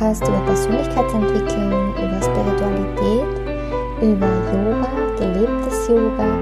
[0.00, 3.26] Podcast über Persönlichkeitsentwicklung, über Spiritualität,
[4.00, 4.88] über Yoga,
[5.18, 6.38] gelebtes Yoga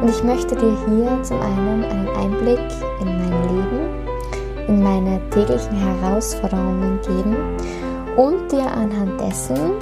[0.00, 2.60] und ich möchte dir hier zum einen einen Einblick
[3.00, 7.36] in mein Leben, in meine täglichen Herausforderungen geben
[8.16, 9.72] und dir anhand dessen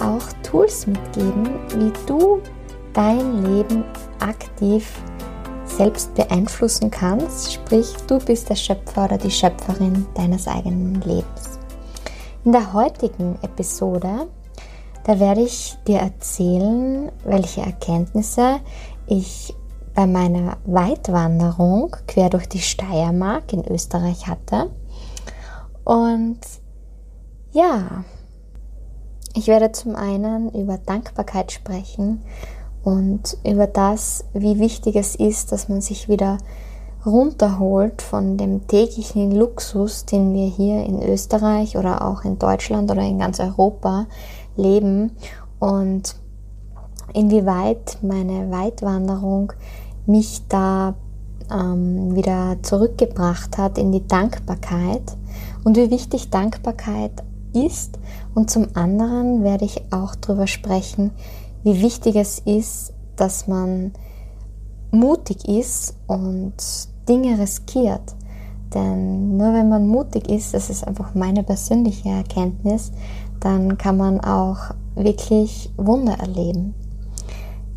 [0.00, 2.40] auch Tools mitgeben, wie du
[2.92, 3.84] dein Leben
[4.18, 4.90] aktiv
[5.64, 11.33] selbst beeinflussen kannst, sprich du bist der Schöpfer oder die Schöpferin deines eigenen Lebens.
[12.44, 14.28] In der heutigen Episode,
[15.04, 18.60] da werde ich dir erzählen, welche Erkenntnisse
[19.06, 19.54] ich
[19.94, 24.70] bei meiner Weitwanderung quer durch die Steiermark in Österreich hatte.
[25.84, 26.38] Und
[27.52, 28.04] ja,
[29.34, 32.22] ich werde zum einen über Dankbarkeit sprechen
[32.82, 36.36] und über das, wie wichtig es ist, dass man sich wieder
[37.06, 43.02] runterholt von dem täglichen Luxus, den wir hier in Österreich oder auch in Deutschland oder
[43.02, 44.06] in ganz Europa
[44.56, 45.12] leben
[45.58, 46.16] und
[47.12, 49.52] inwieweit meine Weitwanderung
[50.06, 50.94] mich da
[51.50, 55.16] ähm, wieder zurückgebracht hat in die Dankbarkeit
[55.64, 57.98] und wie wichtig Dankbarkeit ist.
[58.34, 61.12] Und zum anderen werde ich auch darüber sprechen,
[61.62, 63.92] wie wichtig es ist, dass man
[64.90, 66.54] mutig ist und
[67.08, 68.14] Dinge riskiert.
[68.74, 72.92] Denn nur wenn man mutig ist, das ist einfach meine persönliche Erkenntnis,
[73.40, 76.74] dann kann man auch wirklich Wunder erleben.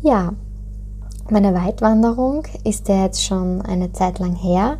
[0.02, 0.32] Ja,
[1.30, 4.78] meine Weitwanderung ist ja jetzt schon eine Zeit lang her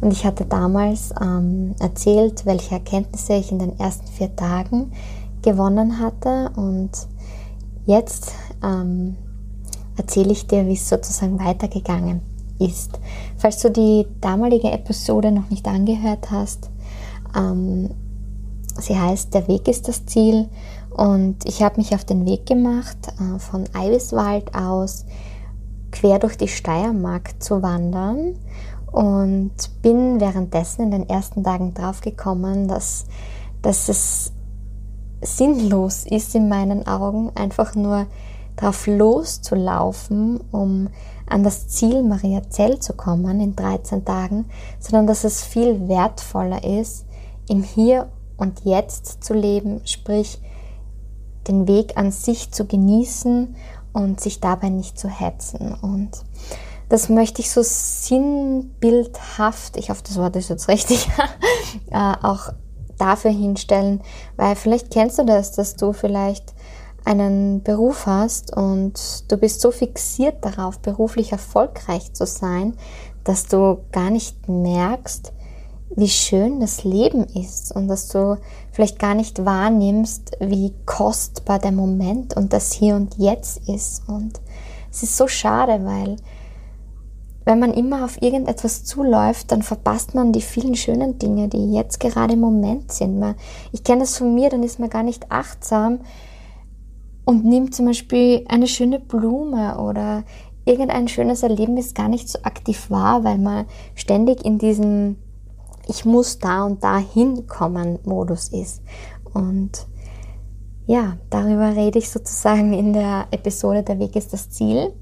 [0.00, 4.92] und ich hatte damals ähm, erzählt, welche Erkenntnisse ich in den ersten vier Tagen
[5.42, 6.90] gewonnen hatte und
[7.84, 9.16] jetzt ähm,
[9.96, 12.20] erzähle ich dir, wie es sozusagen weitergegangen
[12.58, 12.98] ist.
[13.36, 16.70] Falls du die damalige Episode noch nicht angehört hast,
[17.36, 17.90] ähm,
[18.78, 20.48] sie heißt Der Weg ist das Ziel
[20.90, 25.04] und ich habe mich auf den Weg gemacht, äh, von Eiviswald aus
[25.90, 28.34] quer durch die Steiermark zu wandern
[28.92, 29.52] und
[29.82, 33.06] bin währenddessen in den ersten Tagen draufgekommen, dass,
[33.62, 34.32] dass es
[35.20, 38.06] sinnlos ist in meinen Augen, einfach nur
[38.56, 40.88] drauf loszulaufen, um
[41.30, 44.46] an das Ziel Mariazell zu kommen in 13 Tagen,
[44.80, 47.06] sondern dass es viel wertvoller ist,
[47.48, 50.40] im Hier und Jetzt zu leben, sprich
[51.46, 53.56] den Weg an sich zu genießen
[53.92, 55.74] und sich dabei nicht zu hetzen.
[55.80, 56.10] Und
[56.88, 61.08] das möchte ich so sinnbildhaft, ich hoffe, das Wort ist jetzt richtig,
[61.90, 62.52] äh, auch
[62.96, 64.00] dafür hinstellen,
[64.36, 66.54] weil vielleicht kennst du das, dass du vielleicht
[67.04, 72.74] einen Beruf hast und du bist so fixiert darauf, beruflich erfolgreich zu sein,
[73.24, 75.32] dass du gar nicht merkst,
[75.96, 78.38] wie schön das Leben ist und dass du
[78.72, 84.08] vielleicht gar nicht wahrnimmst, wie kostbar der Moment und das Hier und Jetzt ist.
[84.08, 84.40] Und
[84.90, 86.16] es ist so schade, weil
[87.44, 91.98] wenn man immer auf irgendetwas zuläuft, dann verpasst man die vielen schönen Dinge, die jetzt
[91.98, 93.24] gerade im Moment sind.
[93.72, 96.00] Ich kenne das von mir, dann ist man gar nicht achtsam
[97.28, 100.24] und nimmt zum Beispiel eine schöne Blume oder
[100.64, 105.16] irgendein schönes Erlebnis gar nicht so aktiv wahr, weil man ständig in diesem
[105.88, 108.80] Ich muss da und da hinkommen Modus ist.
[109.34, 109.86] Und
[110.86, 114.94] ja, darüber rede ich sozusagen in der Episode Der Weg ist das Ziel.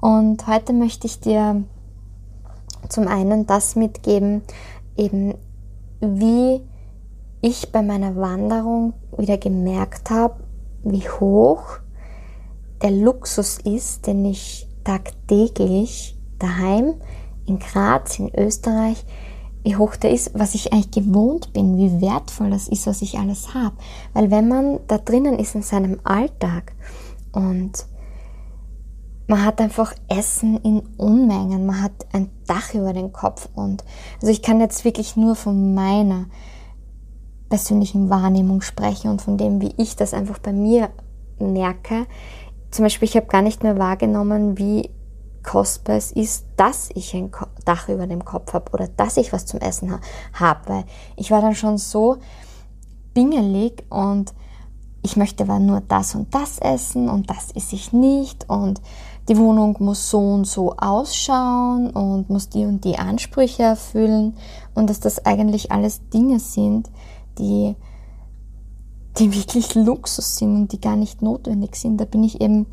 [0.00, 1.62] Und heute möchte ich dir
[2.88, 4.40] zum einen das mitgeben,
[4.96, 5.34] eben
[6.00, 6.62] wie
[7.42, 10.36] ich bei meiner Wanderung wieder gemerkt habe,
[10.82, 11.78] wie hoch
[12.82, 16.94] der Luxus ist, den ich tagtäglich daheim
[17.46, 19.04] in Graz, in Österreich,
[19.62, 23.18] wie hoch der ist, was ich eigentlich gewohnt bin, wie wertvoll das ist, was ich
[23.18, 23.76] alles habe.
[24.14, 26.72] Weil wenn man da drinnen ist in seinem Alltag
[27.32, 27.86] und
[29.26, 33.84] man hat einfach Essen in Unmengen, man hat ein Dach über den Kopf und
[34.20, 36.26] also ich kann jetzt wirklich nur von meiner
[37.50, 40.88] persönlichen Wahrnehmung sprechen und von dem, wie ich das einfach bei mir
[41.38, 42.06] merke.
[42.70, 44.88] Zum Beispiel, ich habe gar nicht mehr wahrgenommen, wie
[45.42, 47.30] kostbar es ist, dass ich ein
[47.64, 50.00] Dach über dem Kopf habe oder dass ich was zum Essen ha
[50.32, 50.84] habe, weil
[51.16, 52.18] ich war dann schon so
[53.14, 54.32] bingelig und
[55.02, 58.80] ich möchte aber nur das und das essen und das esse ich nicht und
[59.28, 64.36] die Wohnung muss so und so ausschauen und muss die und die Ansprüche erfüllen
[64.74, 66.90] und dass das eigentlich alles Dinge sind,
[67.38, 67.76] die,
[69.18, 72.00] die wirklich Luxus sind und die gar nicht notwendig sind.
[72.00, 72.66] Da bin ich eben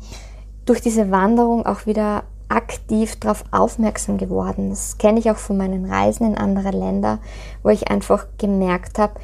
[0.64, 4.70] durch diese Wanderung auch wieder aktiv darauf aufmerksam geworden.
[4.70, 7.18] Das kenne ich auch von meinen Reisen in andere Länder,
[7.62, 9.14] wo ich einfach gemerkt habe,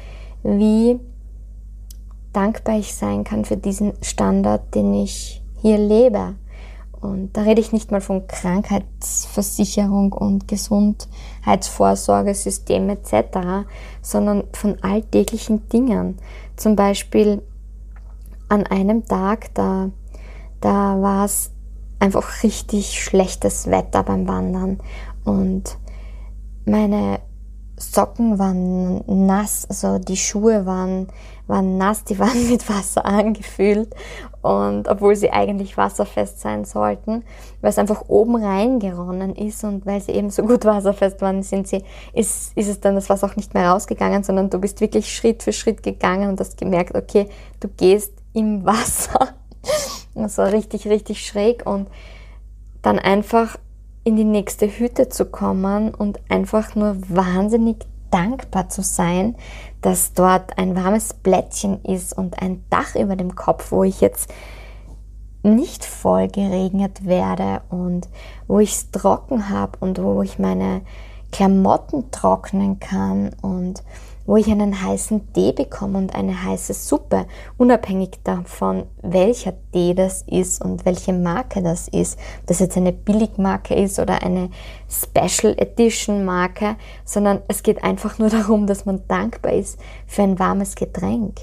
[0.43, 0.99] wie
[2.33, 6.35] dankbar ich sein kann für diesen Standard, den ich hier lebe.
[7.01, 10.47] Und da rede ich nicht mal von Krankheitsversicherung und
[11.45, 13.67] Gesundheitsvorsorgesystem etc.,
[14.01, 16.17] sondern von alltäglichen Dingen.
[16.55, 17.41] Zum Beispiel
[18.49, 19.91] an einem Tag, da,
[20.61, 21.51] da war es
[21.99, 24.79] einfach richtig schlechtes Wetter beim Wandern
[25.23, 25.77] und
[26.65, 27.19] meine
[27.77, 31.07] Socken waren nass, also die Schuhe waren,
[31.47, 33.93] waren nass, die waren mit Wasser angefüllt
[34.41, 37.23] und obwohl sie eigentlich wasserfest sein sollten,
[37.61, 41.67] weil es einfach oben reingeronnen ist und weil sie eben so gut wasserfest waren, sind
[41.67, 41.83] sie,
[42.13, 45.43] ist, ist es dann das Wasser auch nicht mehr rausgegangen, sondern du bist wirklich Schritt
[45.43, 47.27] für Schritt gegangen und hast gemerkt, okay,
[47.59, 49.29] du gehst im Wasser.
[50.13, 51.87] Das war richtig, richtig schräg und
[52.81, 53.57] dann einfach
[54.03, 57.77] in die nächste Hütte zu kommen und einfach nur wahnsinnig
[58.11, 59.35] dankbar zu sein,
[59.81, 64.33] dass dort ein warmes Blättchen ist und ein Dach über dem Kopf, wo ich jetzt
[65.43, 68.09] nicht voll geregnet werde und
[68.47, 70.81] wo ich es trocken habe und wo ich meine
[71.31, 73.83] Klamotten trocknen kann und
[74.25, 77.27] wo ich einen heißen Tee bekomme und eine heiße Suppe,
[77.57, 82.93] unabhängig davon, welcher Tee das ist und welche Marke das ist, ob das jetzt eine
[82.93, 84.49] Billigmarke ist oder eine
[84.89, 90.39] Special Edition Marke, sondern es geht einfach nur darum, dass man dankbar ist für ein
[90.39, 91.41] warmes Getränk.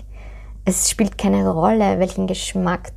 [0.64, 2.92] Es spielt keine Rolle, welchen Geschmack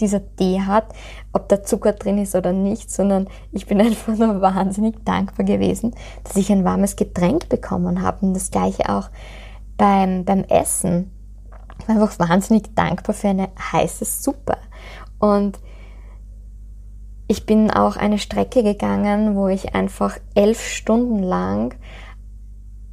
[0.00, 0.86] dieser Tee hat,
[1.32, 5.94] ob da Zucker drin ist oder nicht, sondern ich bin einfach nur wahnsinnig dankbar gewesen,
[6.24, 8.26] dass ich ein warmes Getränk bekommen habe.
[8.26, 9.10] Und das gleiche auch
[9.76, 11.10] beim, beim Essen.
[11.80, 14.56] Ich war einfach wahnsinnig dankbar für eine heiße Suppe.
[15.18, 15.58] Und
[17.30, 21.76] ich bin auch eine Strecke gegangen, wo ich einfach elf Stunden lang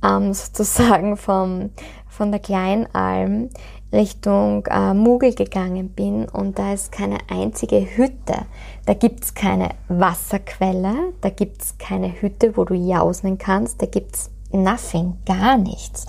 [0.04, 1.72] ähm, sozusagen vom,
[2.08, 3.50] von der Kleinalm
[3.92, 8.46] Richtung äh, Mugel gegangen bin und da ist keine einzige Hütte.
[8.86, 15.18] Da gibt's keine Wasserquelle, da gibt's keine Hütte, wo du jausen kannst, da gibt's nothing,
[15.26, 16.06] gar nichts.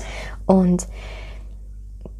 [0.46, 0.88] Und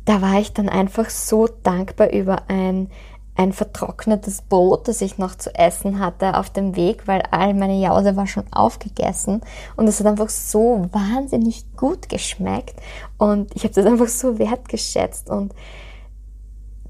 [0.04, 2.88] da war ich dann einfach so dankbar über ein
[3.38, 7.80] ein vertrocknetes Brot, das ich noch zu essen hatte auf dem Weg, weil all meine
[7.80, 9.42] Jause war schon aufgegessen.
[9.76, 12.74] Und es hat einfach so wahnsinnig gut geschmeckt.
[13.16, 15.30] Und ich habe das einfach so wertgeschätzt.
[15.30, 15.54] Und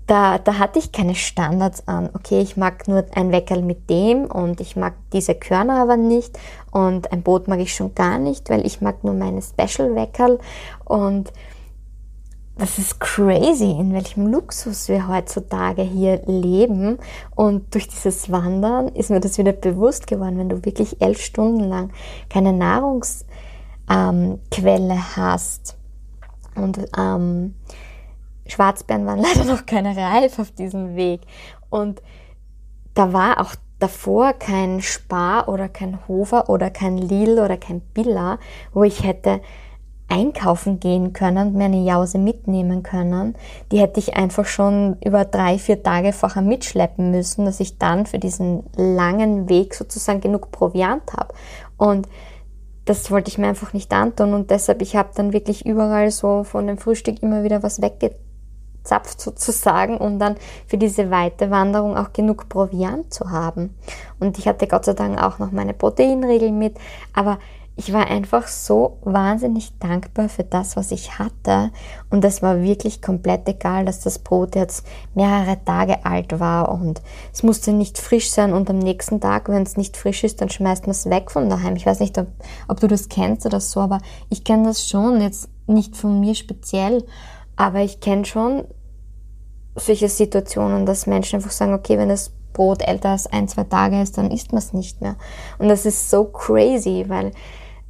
[0.06, 2.08] da, da hatte ich keine Standards an.
[2.14, 6.38] Okay, ich mag nur ein Weckerl mit dem und ich mag diese Körner aber nicht.
[6.70, 10.38] Und ein Brot mag ich schon gar nicht, weil ich mag nur meine Special Weckerl
[10.86, 11.30] und
[12.58, 16.98] das ist crazy, in welchem Luxus wir heutzutage hier leben.
[17.36, 21.60] Und durch dieses Wandern ist mir das wieder bewusst geworden, wenn du wirklich elf Stunden
[21.60, 21.92] lang
[22.28, 23.24] keine Nahrungsquelle
[23.88, 25.76] ähm, hast.
[26.56, 27.54] Und ähm,
[28.46, 31.20] Schwarzbeeren waren leider noch keine reif auf diesem Weg.
[31.70, 32.02] Und
[32.94, 38.40] da war auch davor kein Spar oder kein Hofer oder kein Lil oder kein Billa,
[38.72, 39.40] wo ich hätte
[40.08, 43.36] einkaufen gehen können, mir eine Jause mitnehmen können.
[43.70, 48.06] Die hätte ich einfach schon über drei, vier Tage vorher mitschleppen müssen, dass ich dann
[48.06, 51.34] für diesen langen Weg sozusagen genug Proviant habe.
[51.76, 52.08] Und
[52.86, 56.42] das wollte ich mir einfach nicht antun und deshalb, ich habe dann wirklich überall so
[56.42, 60.36] von dem Frühstück immer wieder was weggezapft sozusagen, um dann
[60.66, 63.74] für diese weite Wanderung auch genug Proviant zu haben.
[64.18, 66.78] Und ich hatte Gott sei Dank auch noch meine Proteinregel mit,
[67.12, 67.38] aber
[67.78, 71.70] ich war einfach so wahnsinnig dankbar für das, was ich hatte.
[72.10, 77.00] Und es war wirklich komplett egal, dass das Brot jetzt mehrere Tage alt war und
[77.32, 78.52] es musste nicht frisch sein.
[78.52, 81.48] Und am nächsten Tag, wenn es nicht frisch ist, dann schmeißt man es weg von
[81.48, 81.76] daheim.
[81.76, 82.26] Ich weiß nicht, ob,
[82.66, 86.34] ob du das kennst oder so, aber ich kenne das schon, jetzt nicht von mir
[86.34, 87.04] speziell,
[87.54, 88.64] aber ich kenne schon
[89.76, 94.02] solche Situationen, dass Menschen einfach sagen, okay, wenn das Brot älter als ein, zwei Tage
[94.02, 95.14] ist, dann isst man es nicht mehr.
[95.60, 97.30] Und das ist so crazy, weil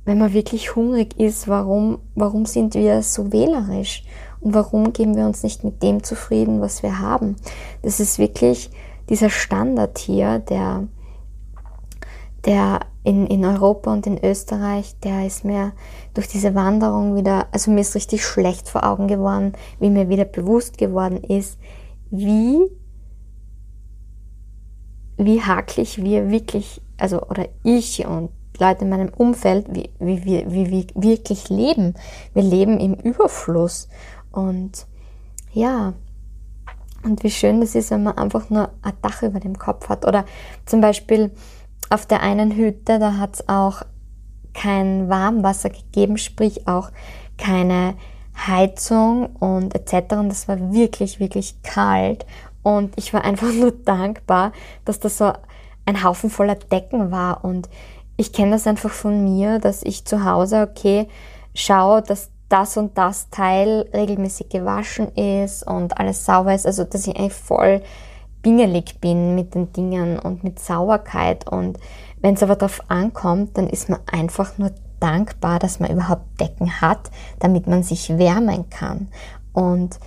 [0.08, 4.04] wenn man wirklich hungrig ist, warum, warum sind wir so wählerisch?
[4.40, 7.36] Und warum geben wir uns nicht mit dem zufrieden, was wir haben?
[7.82, 8.70] Das ist wirklich
[9.10, 10.88] dieser Standard hier, der,
[12.46, 15.72] der in, in Europa und in Österreich, der ist mir
[16.14, 20.24] durch diese Wanderung wieder, also mir ist richtig schlecht vor Augen geworden, wie mir wieder
[20.24, 21.58] bewusst geworden ist,
[22.10, 22.60] wie,
[25.18, 30.44] wie haklich wir wirklich, also, oder ich und Leute in meinem Umfeld, wie, wie, wie,
[30.50, 31.94] wie wir wirklich leben.
[32.34, 33.88] Wir leben im Überfluss.
[34.30, 34.86] Und
[35.52, 35.94] ja,
[37.02, 40.06] und wie schön das ist, wenn man einfach nur ein Dach über dem Kopf hat.
[40.06, 40.24] Oder
[40.66, 41.30] zum Beispiel
[41.90, 43.82] auf der einen Hütte, da hat es auch
[44.54, 46.90] kein Warmwasser gegeben, sprich auch
[47.36, 47.94] keine
[48.46, 50.14] Heizung und etc.
[50.14, 52.26] Und das war wirklich, wirklich kalt.
[52.62, 54.52] Und ich war einfach nur dankbar,
[54.84, 55.32] dass das so
[55.86, 57.44] ein Haufen voller Decken war.
[57.44, 57.68] Und
[58.18, 61.06] ich kenne das einfach von mir, dass ich zu Hause, okay,
[61.54, 66.66] schaue, dass das und das Teil regelmäßig gewaschen ist und alles sauber ist.
[66.66, 67.80] Also, dass ich eigentlich voll
[68.42, 71.48] bingelig bin mit den Dingen und mit Sauberkeit.
[71.48, 71.78] Und
[72.20, 76.80] wenn es aber darauf ankommt, dann ist man einfach nur dankbar, dass man überhaupt Decken
[76.80, 79.08] hat, damit man sich wärmen kann.
[79.52, 80.00] Und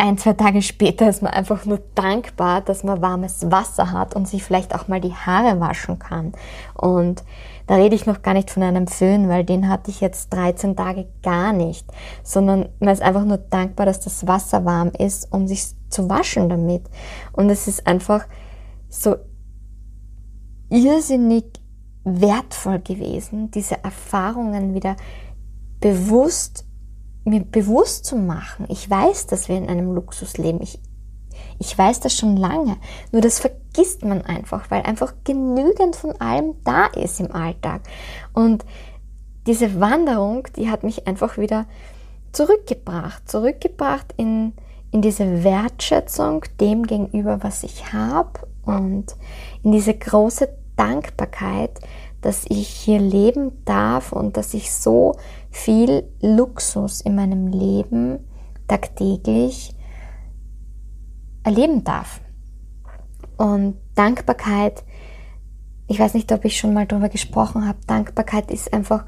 [0.00, 4.26] ein, zwei Tage später ist man einfach nur dankbar, dass man warmes Wasser hat und
[4.26, 6.32] sich vielleicht auch mal die Haare waschen kann.
[6.74, 7.22] Und
[7.66, 10.74] da rede ich noch gar nicht von einem Föhn, weil den hatte ich jetzt 13
[10.74, 11.86] Tage gar nicht,
[12.22, 16.48] sondern man ist einfach nur dankbar, dass das Wasser warm ist, um sich zu waschen
[16.48, 16.82] damit.
[17.32, 18.26] Und es ist einfach
[18.88, 19.16] so
[20.70, 21.44] irrsinnig
[22.04, 24.96] wertvoll gewesen, diese Erfahrungen wieder
[25.80, 26.64] bewusst,
[27.24, 28.66] mir bewusst zu machen.
[28.68, 30.60] Ich weiß, dass wir in einem Luxus leben.
[30.62, 30.78] Ich,
[31.58, 32.76] ich weiß das schon lange.
[33.12, 37.82] Nur das vergisst man einfach, weil einfach genügend von allem da ist im Alltag.
[38.32, 38.64] Und
[39.46, 41.66] diese Wanderung, die hat mich einfach wieder
[42.32, 44.52] zurückgebracht, zurückgebracht in,
[44.90, 49.16] in diese Wertschätzung dem gegenüber, was ich habe und
[49.62, 51.80] in diese große Dankbarkeit,
[52.20, 55.16] dass ich hier leben darf und dass ich so
[55.50, 58.20] viel Luxus in meinem Leben
[58.68, 59.74] tagtäglich
[61.42, 62.20] erleben darf.
[63.36, 64.84] Und Dankbarkeit,
[65.86, 69.04] ich weiß nicht, ob ich schon mal darüber gesprochen habe, Dankbarkeit ist einfach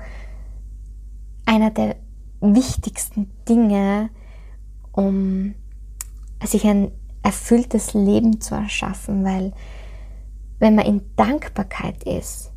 [1.46, 1.96] einer der
[2.40, 4.10] wichtigsten Dinge,
[4.92, 5.54] um
[6.44, 6.90] sich ein
[7.22, 9.52] erfülltes Leben zu erschaffen, weil
[10.58, 12.51] wenn man in Dankbarkeit ist,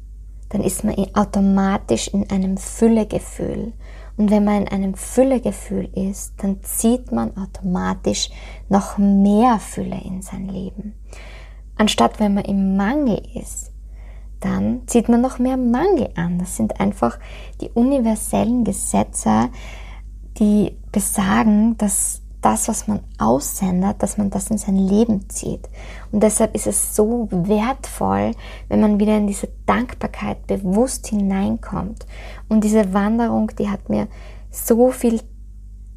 [0.50, 3.74] dann ist man automatisch in einem Füllegefühl.
[4.18, 8.30] Und wenn man in einem Füllegefühl ist, dann zieht man automatisch
[8.70, 10.94] noch mehr Fülle in sein Leben.
[11.78, 13.72] Anstatt wenn man im Mangel ist,
[14.40, 16.40] dann zieht man noch mehr Mangel an.
[16.40, 17.20] Das sind einfach
[17.60, 19.50] die universellen Gesetze,
[20.38, 25.68] die besagen, dass das, was man aussendet, dass man das in sein Leben zieht.
[26.12, 28.34] Und deshalb ist es so wertvoll,
[28.70, 32.06] wenn man wieder in diese Dankbarkeit bewusst hineinkommt.
[32.48, 34.08] Und diese Wanderung, die hat mir
[34.52, 35.22] so viel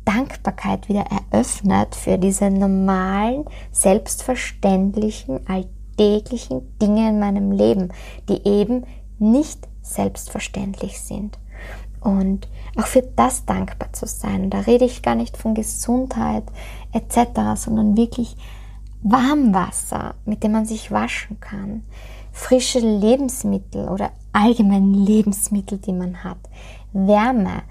[0.06, 7.92] Dankbarkeit wieder eröffnet für diese normalen, selbstverständlichen, alltäglichen Dinge in meinem Leben,
[8.30, 8.86] die eben
[9.18, 11.38] nicht selbstverständlich sind
[12.00, 14.50] und auch für das dankbar zu sein.
[14.50, 16.44] Da rede ich gar nicht von Gesundheit
[16.92, 18.36] etc., sondern wirklich
[19.02, 21.82] Warmwasser, mit dem man sich waschen kann,
[22.32, 26.38] frische Lebensmittel oder allgemein Lebensmittel, die man hat,
[26.92, 27.62] Wärme,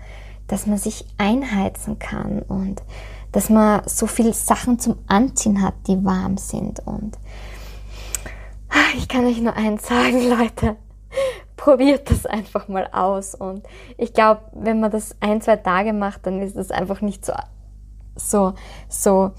[0.47, 2.81] dass man sich einheizen kann und
[3.31, 7.17] dass man so viele Sachen zum Anziehen hat, die warm sind und
[8.97, 10.75] ich kann euch nur eins sagen, Leute
[11.57, 13.35] probiert das einfach mal aus.
[13.35, 13.63] Und
[13.97, 17.33] ich glaube, wenn man das ein, zwei Tage macht, dann ist das einfach nicht so,
[18.15, 18.53] so,
[18.87, 19.31] so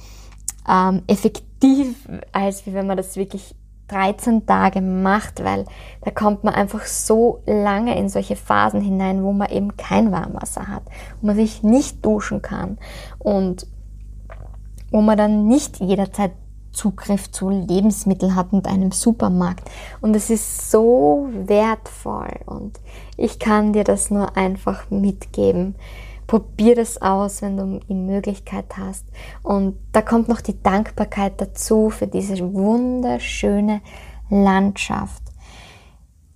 [0.68, 3.54] ähm, effektiv, als wie wenn man das wirklich
[3.88, 5.64] 13 Tage macht, weil
[6.02, 10.68] da kommt man einfach so lange in solche Phasen hinein, wo man eben kein Warmwasser
[10.68, 10.82] hat,
[11.20, 12.78] wo man sich nicht duschen kann
[13.18, 13.66] und
[14.90, 16.32] wo man dann nicht jederzeit
[16.78, 19.68] Zugriff zu Lebensmitteln hat und einem Supermarkt.
[20.00, 22.78] Und es ist so wertvoll und
[23.16, 25.75] ich kann dir das nur einfach mitgeben.
[26.28, 29.06] Probier das aus, wenn du die Möglichkeit hast.
[29.42, 33.80] Und da kommt noch die Dankbarkeit dazu für diese wunderschöne
[34.30, 35.23] Landschaft,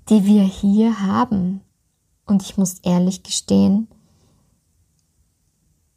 [0.09, 1.61] die wir hier haben.
[2.27, 3.87] Und ich muss ehrlich gestehen,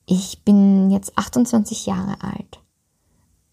[0.05, 2.61] ich bin jetzt 28 Jahre alt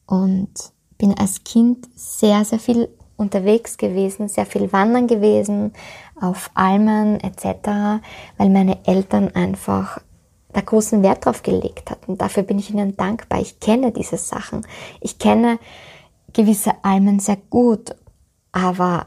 [0.07, 5.73] und bin als Kind sehr, sehr viel unterwegs gewesen, sehr viel wandern gewesen,
[6.21, 8.01] auf Almen etc.,
[8.39, 9.99] weil meine Eltern einfach
[10.53, 12.19] da großen Wert drauf gelegt hatten.
[12.19, 13.41] Dafür bin ich ihnen dankbar.
[13.41, 14.65] Ich kenne diese Sachen.
[15.01, 15.59] Ich kenne
[16.33, 17.97] gewisse Almen sehr gut,
[18.53, 19.07] aber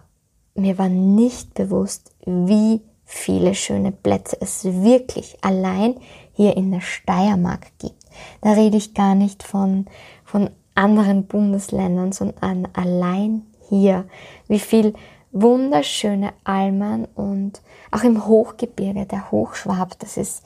[0.54, 5.96] mir war nicht bewusst, wie viele schöne Plätze es wirklich allein
[6.34, 8.04] hier in der Steiermark gibt.
[8.42, 9.86] Da rede ich gar nicht von,
[10.26, 14.06] von anderen Bundesländern, sondern allein hier,
[14.48, 14.94] wie viel
[15.32, 20.44] wunderschöne Almen und auch im Hochgebirge, der Hochschwab, das ist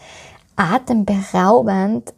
[0.55, 2.13] atemberaubend.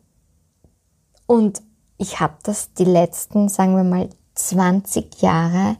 [1.25, 1.61] Und
[1.97, 5.77] ich habe das die letzten, sagen wir mal, 20 Jahre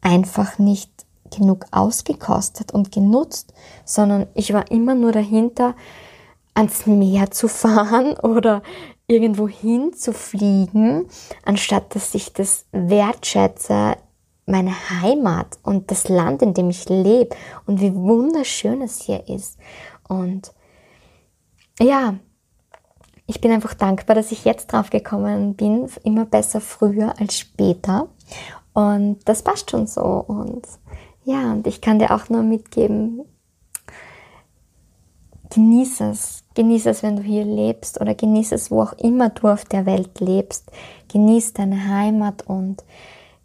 [0.00, 0.90] einfach nicht
[1.34, 5.74] genug ausgekostet und genutzt, sondern ich war immer nur dahinter,
[6.54, 8.62] ans Meer zu fahren oder
[9.12, 11.08] irgendwo hin zu fliegen,
[11.44, 13.96] anstatt dass ich das wertschätze,
[14.46, 19.58] meine Heimat und das Land, in dem ich lebe und wie wunderschön es hier ist.
[20.08, 20.52] Und
[21.80, 22.14] ja,
[23.26, 28.08] ich bin einfach dankbar, dass ich jetzt drauf gekommen bin, immer besser früher als später.
[28.74, 30.02] Und das passt schon so.
[30.02, 30.66] Und
[31.24, 33.22] ja, und ich kann dir auch nur mitgeben,
[35.52, 36.44] genieß es.
[36.54, 39.86] Genieß es, wenn du hier lebst oder genieß es, wo auch immer du auf der
[39.86, 40.70] Welt lebst.
[41.12, 42.84] Genieß deine Heimat und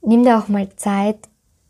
[0.02, 1.20] nimm dir auch mal Zeit,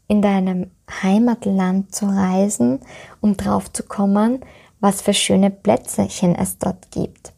[0.08, 0.72] in deinem
[1.03, 2.79] Heimatland zu reisen,
[3.20, 4.39] um drauf zu kommen,
[4.79, 7.34] was für schöne Plätzchen es dort gibt.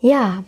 [0.00, 0.44] Ja,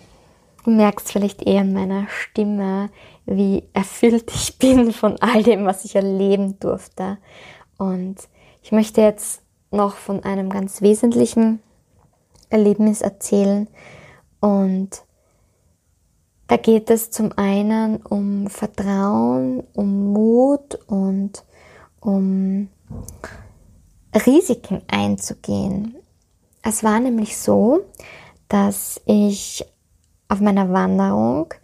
[0.65, 2.91] du merkst vielleicht eher an meiner Stimme,
[3.27, 7.19] wie erfüllt ich bin von all dem, was ich erleben durfte.
[7.79, 8.17] Und
[8.63, 11.61] ich möchte jetzt noch von einem ganz wesentlichen
[12.49, 13.69] Erlebnis erzählen.
[14.41, 15.05] Und
[16.49, 21.45] da geht es zum einen um Vertrauen, um Mut und
[22.01, 22.69] um
[24.27, 25.95] Risiken einzugehen.
[26.63, 27.81] Es war nämlich so,
[28.49, 29.65] dass ich
[30.29, 31.55] auf meiner Wanderung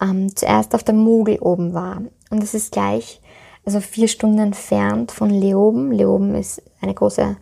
[0.00, 2.02] ähm, zuerst auf der Mugel oben war.
[2.30, 3.20] Und es ist gleich,
[3.68, 5.92] also vier Stunden entfernt von Leoben.
[5.92, 7.36] Leoben ist eine große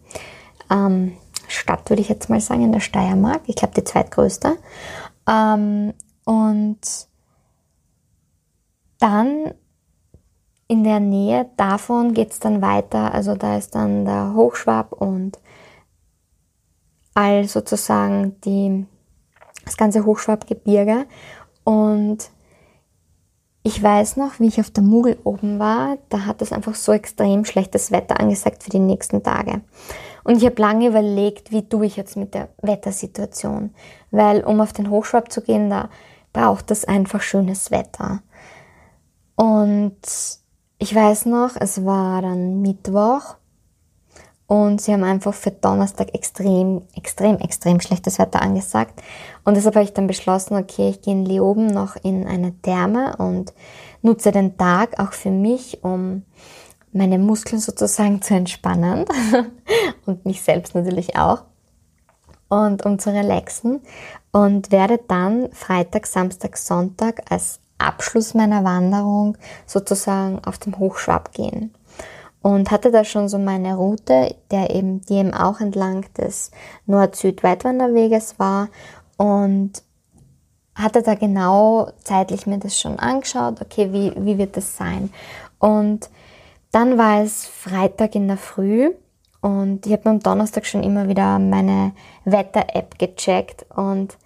[0.69, 1.17] ähm,
[1.47, 3.43] Stadt, würde ich jetzt mal sagen, in der Steiermark.
[3.47, 4.57] Ich glaube, die zweitgrößte.
[5.29, 6.81] Ähm, und
[8.99, 9.55] dann
[10.67, 13.15] in der Nähe davon geht es dann weiter.
[13.15, 15.39] Also da ist dann der Hochschwab und
[17.15, 18.85] all sozusagen die,
[19.65, 21.07] das ganze Hochschwabgebirge.
[21.63, 22.31] Und
[23.67, 26.93] ich weiß noch, wie ich auf der Mugel oben war, da hat es einfach so
[26.93, 29.61] extrem schlechtes Wetter angesagt für die nächsten Tage.
[30.23, 33.75] Und ich habe lange überlegt, wie tue ich jetzt mit der Wettersituation.
[34.13, 35.91] Weil um auf den Hochschwab zu gehen, da
[36.33, 38.23] braucht es einfach schönes Wetter.
[39.35, 39.99] Und
[40.79, 43.35] ich weiß noch, es war dann Mittwoch
[44.47, 49.03] und sie haben einfach für Donnerstag extrem, extrem, extrem schlechtes Wetter angesagt.
[49.45, 53.17] Und deshalb habe ich dann beschlossen, okay, ich gehe in Leoben noch in eine Therme
[53.17, 53.53] und
[54.03, 56.23] nutze den Tag auch für mich, um
[56.93, 59.05] meine Muskeln sozusagen zu entspannen.
[60.07, 61.43] Und mich selbst natürlich auch.
[62.49, 63.81] Und um zu relaxen.
[64.33, 71.75] Und werde dann Freitag, Samstag, Sonntag als Abschluss meiner Wanderung sozusagen auf dem Hochschwab gehen
[72.47, 76.53] und hatte da schon so meine Route, der eben, die eben auch entlang des
[76.87, 78.69] Nord-Süd-Weitwanderweges war
[79.17, 79.83] und
[80.73, 85.13] hatte da genau zeitlich mir das schon angeschaut, okay, wie, wie wird das sein?
[85.59, 86.09] Und
[86.71, 88.93] dann war es Freitag in der Früh
[89.41, 91.95] und ich habe am Donnerstag schon immer wieder meine
[92.27, 94.17] Wetter-App gecheckt und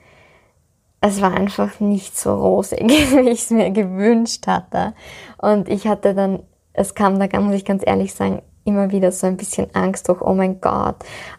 [1.00, 4.92] es war einfach nicht so rosig, wie ich es mir gewünscht hatte.
[5.38, 6.40] Und ich hatte dann
[6.72, 10.20] es kam, da muss ich ganz ehrlich sagen, immer wieder so ein bisschen Angst durch,
[10.20, 10.96] oh mein Gott,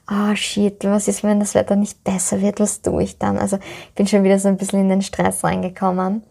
[0.08, 3.38] ah oh shit, was ist, wenn das Wetter nicht besser wird, was tue ich dann?
[3.38, 6.24] Also ich bin schon wieder so ein bisschen in den Stress reingekommen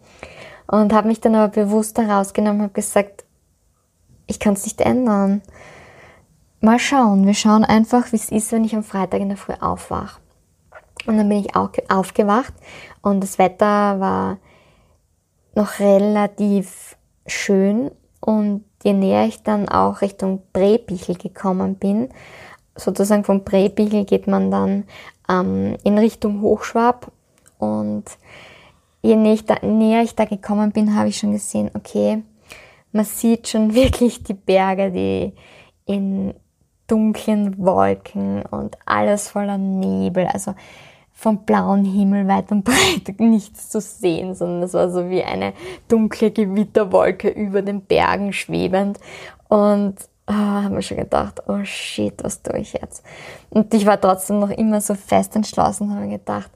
[0.67, 3.25] und habe mich dann aber bewusst herausgenommen, habe gesagt,
[4.27, 5.41] ich kann es nicht ändern.
[6.61, 9.53] Mal schauen, wir schauen einfach, wie es ist, wenn ich am Freitag in der Früh
[9.59, 10.21] aufwache.
[11.07, 12.53] Und dann bin ich auch aufgewacht
[13.01, 14.37] und das Wetter war
[15.55, 22.09] noch relativ schön und je näher ich dann auch Richtung Brebichel gekommen bin,
[22.75, 24.83] sozusagen vom Brebichel geht man dann
[25.29, 27.11] ähm, in Richtung Hochschwab.
[27.57, 28.05] Und
[29.01, 32.23] je näher ich, da, näher ich da gekommen bin, habe ich schon gesehen, okay,
[32.91, 35.33] man sieht schon wirklich die Berge, die
[35.85, 36.33] in
[36.87, 40.53] dunklen Wolken und alles voller Nebel, also
[41.21, 45.53] vom blauen Himmel weit und breit nichts zu sehen, sondern es war so wie eine
[45.87, 48.99] dunkle Gewitterwolke über den Bergen schwebend.
[49.47, 53.03] Und oh, haben wir schon gedacht, oh shit, was tue ich jetzt?
[53.51, 56.49] Und ich war trotzdem noch immer so fest entschlossen, habe gedacht,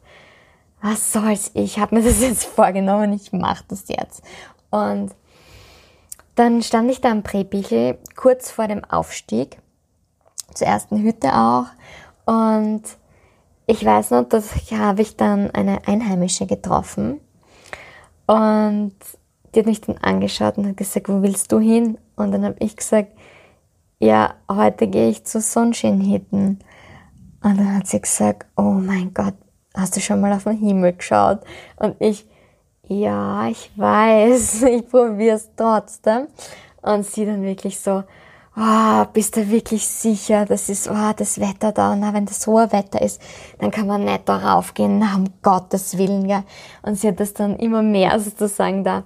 [0.82, 4.24] was soll's, ich habe mir das jetzt vorgenommen, ich mache das jetzt.
[4.72, 5.12] Und
[6.34, 9.60] dann stand ich da am Präbichel, kurz vor dem Aufstieg,
[10.56, 11.66] zur ersten Hütte auch,
[12.26, 12.82] und
[13.68, 17.20] ich weiß noch, dass habe ich dann eine Einheimische getroffen
[18.28, 18.94] und
[19.54, 21.98] die hat mich dann angeschaut und hat gesagt, wo willst du hin?
[22.16, 23.12] Und dann habe ich gesagt,
[24.00, 26.60] ja, heute gehe ich zu Sonnenscheinhitten.
[27.42, 29.36] Und dann hat sie gesagt, oh mein Gott,
[29.74, 31.40] hast du schon mal auf den Himmel geschaut?
[31.78, 32.28] Und ich,
[32.84, 36.28] ja, ich weiß, ich probiere es trotzdem.
[36.82, 38.04] Und sie dann wirklich so,
[38.58, 42.72] oh, bist du wirklich sicher, das ist oh, das Wetter da, na, wenn das ein
[42.72, 43.22] Wetter ist,
[43.60, 46.44] dann kann man nicht darauf gehen, na, um Gottes Willen, ja.
[46.82, 49.04] Und sie hat das dann immer mehr sozusagen da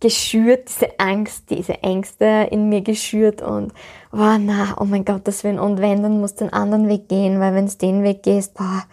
[0.00, 3.72] geschürt, diese Angst, diese Ängste in mir geschürt und,
[4.12, 7.38] oh, na, oh mein Gott, das Willen, und wenn, dann muss den anderen Weg gehen,
[7.38, 8.84] weil wenn es den Weg gehst, boah,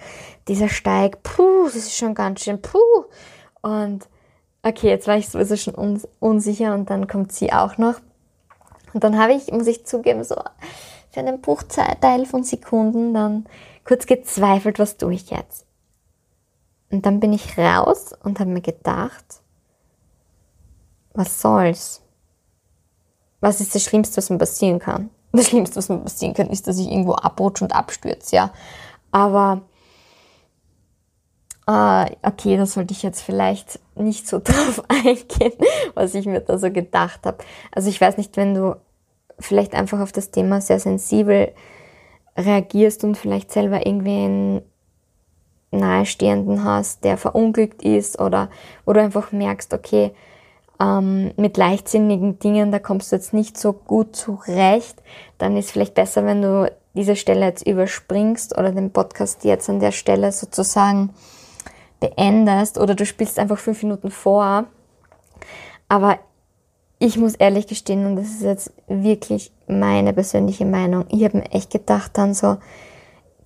[0.48, 2.78] dieser Steig, puh, das ist schon ganz schön, puh.
[3.62, 4.08] Und,
[4.64, 7.96] okay, jetzt war ich sowieso schon unsicher und dann kommt sie auch noch
[8.94, 10.36] und dann habe ich, muss ich zugeben, so
[11.12, 13.46] für einen Bruchteil von Sekunden dann
[13.86, 15.66] kurz gezweifelt, was tue ich jetzt?
[16.92, 19.42] Und dann bin ich raus und habe mir gedacht,
[21.14, 22.02] was soll's?
[23.40, 25.10] Was ist das Schlimmste, was mir passieren kann?
[25.32, 28.52] Das Schlimmste, was mir passieren kann, ist, dass ich irgendwo abrutsche und abstürze, ja.
[29.12, 29.62] Aber
[31.68, 35.54] äh, okay, da sollte ich jetzt vielleicht nicht so drauf eingehen,
[35.94, 37.38] was ich mir da so gedacht habe.
[37.72, 38.76] Also ich weiß nicht, wenn du
[39.40, 41.52] vielleicht einfach auf das Thema sehr sensibel
[42.38, 44.62] reagierst und vielleicht selber irgendwie einen
[45.72, 48.50] Nahestehenden hast, der verunglückt ist oder
[48.86, 50.14] wo du einfach merkst, okay,
[50.80, 55.02] ähm, mit leichtsinnigen Dingen, da kommst du jetzt nicht so gut zurecht,
[55.38, 59.80] dann ist vielleicht besser, wenn du diese Stelle jetzt überspringst oder den Podcast jetzt an
[59.80, 61.14] der Stelle sozusagen
[62.00, 64.66] beendest oder du spielst einfach fünf Minuten vor.
[65.90, 66.20] Aber
[67.00, 71.52] ich muss ehrlich gestehen, und das ist jetzt wirklich meine persönliche Meinung, ich habe mir
[71.52, 72.58] echt gedacht dann so,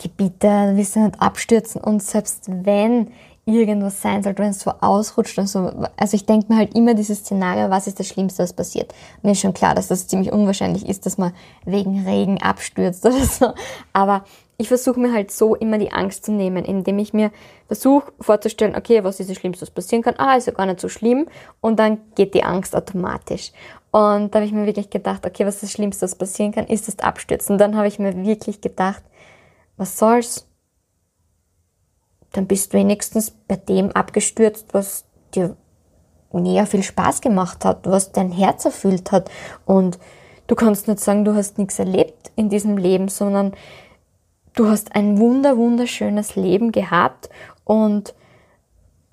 [0.01, 3.11] Gebiete, willst du nicht abstürzen und selbst wenn
[3.45, 6.93] irgendwas sein sollte, wenn es so ausrutscht und so, also ich denke mir halt immer
[6.93, 8.93] dieses Szenario, was ist das Schlimmste, was passiert.
[9.21, 11.33] Mir ist schon klar, dass das ziemlich unwahrscheinlich ist, dass man
[11.65, 13.53] wegen Regen abstürzt oder so,
[13.93, 14.23] aber
[14.61, 17.31] ich versuche mir halt so immer die Angst zu nehmen, indem ich mir
[17.65, 20.13] versuche vorzustellen, okay, was ist das Schlimmste, was passieren kann?
[20.19, 21.27] Ah, ist ja gar nicht so schlimm.
[21.61, 23.53] Und dann geht die Angst automatisch.
[23.89, 26.67] Und da habe ich mir wirklich gedacht, okay, was ist das Schlimmste, was passieren kann,
[26.67, 27.53] ist das Abstürzen.
[27.53, 29.01] Und dann habe ich mir wirklich gedacht,
[29.77, 30.47] was soll's?
[32.31, 35.57] Dann bist du wenigstens bei dem abgestürzt, was dir
[36.33, 39.31] näher viel Spaß gemacht hat, was dein Herz erfüllt hat.
[39.65, 39.97] Und
[40.45, 43.53] du kannst nicht sagen, du hast nichts erlebt in diesem Leben, sondern
[44.55, 47.29] du hast ein wunder, wunderschönes Leben gehabt
[47.63, 48.13] und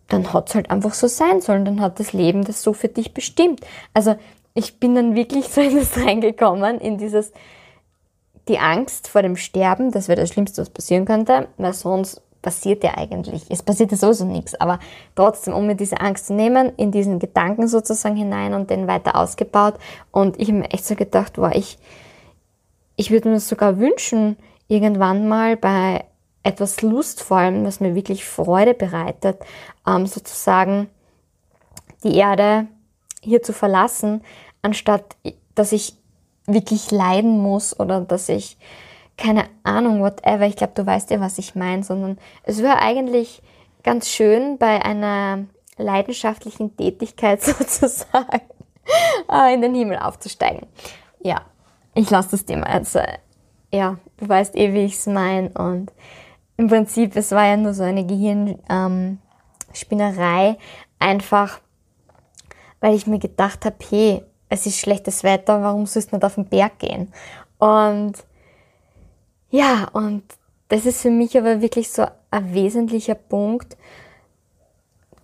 [0.08, 1.64] dann hat es halt einfach so sein sollen.
[1.64, 3.60] Dann hat das Leben das so für dich bestimmt.
[3.92, 4.16] Also
[4.54, 7.32] ich bin dann wirklich so in das reingekommen, in dieses,
[8.48, 12.84] die Angst vor dem Sterben, das wäre das Schlimmste, was passieren könnte, weil sonst passiert
[12.84, 14.78] ja eigentlich, es passiert ja sowieso nichts, aber
[15.16, 19.16] trotzdem, um mir diese Angst zu nehmen, in diesen Gedanken sozusagen hinein und den weiter
[19.16, 19.74] ausgebaut
[20.12, 21.78] und ich habe mir echt so gedacht, wow, ich,
[22.94, 24.36] ich würde mir sogar wünschen,
[24.68, 26.04] irgendwann mal bei
[26.42, 29.40] etwas Lustvollem, was mir wirklich Freude bereitet,
[29.86, 30.88] ähm, sozusagen
[32.04, 32.68] die Erde
[33.20, 34.22] hier zu verlassen,
[34.62, 35.16] anstatt
[35.54, 35.94] dass ich
[36.46, 38.56] wirklich leiden muss oder dass ich
[39.16, 43.42] keine Ahnung, whatever, ich glaube, du weißt ja, was ich meine, sondern es wäre eigentlich
[43.82, 48.42] ganz schön bei einer leidenschaftlichen Tätigkeit sozusagen
[49.30, 50.66] äh, in den Himmel aufzusteigen.
[51.20, 51.42] Ja,
[51.94, 53.18] ich lasse das Thema jetzt äh,
[53.72, 55.50] ja, du weißt eh, wie ich es meine.
[55.50, 55.92] Und
[56.56, 60.56] im Prinzip, es war ja nur so eine Gehirnspinnerei, ähm,
[60.98, 61.60] einfach
[62.80, 66.36] weil ich mir gedacht habe, hey, es ist schlechtes Wetter, warum sollst du nicht auf
[66.36, 67.12] den Berg gehen?
[67.58, 68.14] Und
[69.50, 70.22] ja, und
[70.68, 73.76] das ist für mich aber wirklich so ein wesentlicher Punkt,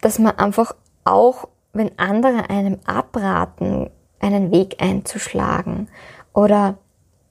[0.00, 5.88] dass man einfach auch, wenn andere einem abraten, einen Weg einzuschlagen
[6.32, 6.78] oder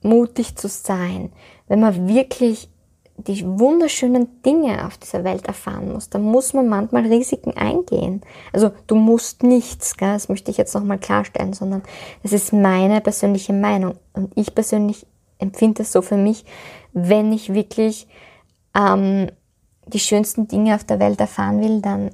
[0.04, 1.32] mutig zu sein,
[1.68, 2.68] wenn man wirklich
[3.16, 8.22] die wunderschönen Dinge auf dieser Welt erfahren muss, dann muss man manchmal Risiken eingehen.
[8.52, 10.12] Also du musst nichts, gell?
[10.12, 11.82] das möchte ich jetzt nochmal klarstellen, sondern
[12.24, 13.94] es ist meine persönliche Meinung.
[14.14, 15.06] Und ich persönlich
[15.38, 16.44] empfinde es so für mich,
[16.92, 18.08] wenn ich wirklich
[18.76, 19.30] ähm,
[19.86, 22.10] die schönsten Dinge auf der Welt erfahren will, dann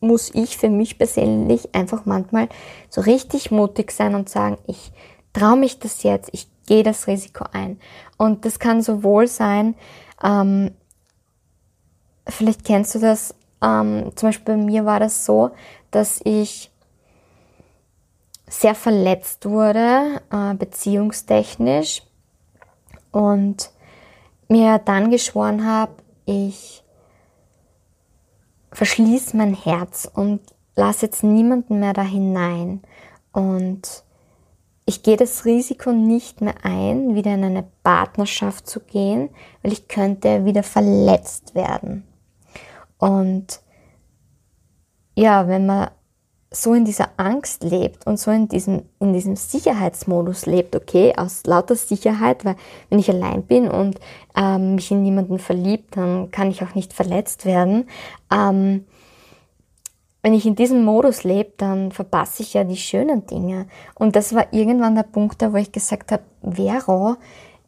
[0.00, 2.48] muss ich für mich persönlich einfach manchmal
[2.88, 4.92] so richtig mutig sein und sagen, ich
[5.32, 7.80] traue mich das jetzt, ich gehe das Risiko ein.
[8.16, 9.74] Und das kann sowohl sein,
[10.22, 10.72] ähm,
[12.28, 15.50] vielleicht kennst du das, ähm, zum Beispiel bei mir war das so,
[15.90, 16.70] dass ich
[18.46, 22.02] sehr verletzt wurde, äh, beziehungstechnisch,
[23.10, 23.70] und
[24.48, 25.92] mir dann geschworen habe,
[26.24, 26.84] ich
[28.72, 30.40] verschließe mein Herz und
[30.76, 32.82] lasse jetzt niemanden mehr da hinein.
[33.32, 34.04] Und
[34.88, 39.28] ich gehe das Risiko nicht mehr ein, wieder in eine Partnerschaft zu gehen,
[39.62, 42.04] weil ich könnte wieder verletzt werden.
[42.96, 43.60] Und
[45.14, 45.90] ja, wenn man
[46.50, 51.42] so in dieser Angst lebt und so in diesem, in diesem Sicherheitsmodus lebt, okay, aus
[51.44, 52.56] lauter Sicherheit, weil
[52.88, 54.00] wenn ich allein bin und
[54.34, 57.90] ähm, mich in jemanden verliebt, dann kann ich auch nicht verletzt werden.
[58.32, 58.86] Ähm,
[60.22, 63.66] wenn ich in diesem Modus lebe, dann verpasse ich ja die schönen Dinge.
[63.94, 67.16] Und das war irgendwann der Punkt, da wo ich gesagt habe, Vero,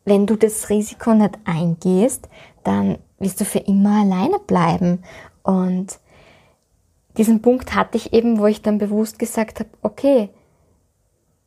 [0.05, 2.29] wenn du das Risiko nicht eingehst,
[2.65, 5.03] dann wirst du für immer alleine bleiben.
[5.43, 6.01] Und
[7.17, 10.31] diesen Punkt hatte ich eben, wo ich dann bewusst gesagt habe, okay,